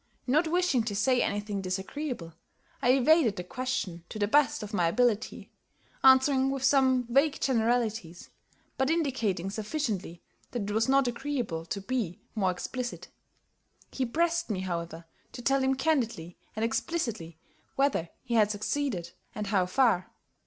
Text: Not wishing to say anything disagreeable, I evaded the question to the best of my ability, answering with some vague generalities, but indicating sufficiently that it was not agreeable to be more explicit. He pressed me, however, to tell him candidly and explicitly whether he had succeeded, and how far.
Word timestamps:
Not 0.25 0.47
wishing 0.47 0.81
to 0.85 0.95
say 0.95 1.21
anything 1.21 1.61
disagreeable, 1.61 2.33
I 2.81 2.93
evaded 2.93 3.35
the 3.35 3.43
question 3.43 4.03
to 4.09 4.17
the 4.17 4.27
best 4.27 4.63
of 4.63 4.73
my 4.73 4.87
ability, 4.87 5.51
answering 6.03 6.49
with 6.49 6.63
some 6.63 7.03
vague 7.07 7.39
generalities, 7.39 8.31
but 8.79 8.89
indicating 8.89 9.51
sufficiently 9.51 10.23
that 10.49 10.63
it 10.63 10.71
was 10.71 10.89
not 10.89 11.07
agreeable 11.07 11.65
to 11.67 11.79
be 11.81 12.19
more 12.33 12.49
explicit. 12.49 13.09
He 13.91 14.07
pressed 14.07 14.49
me, 14.49 14.61
however, 14.61 15.05
to 15.33 15.41
tell 15.43 15.61
him 15.63 15.75
candidly 15.75 16.35
and 16.55 16.65
explicitly 16.65 17.37
whether 17.75 18.09
he 18.23 18.33
had 18.33 18.49
succeeded, 18.49 19.11
and 19.35 19.45
how 19.45 19.67
far. 19.67 20.09